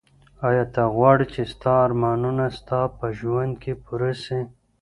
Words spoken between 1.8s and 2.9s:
ارمانونه ستا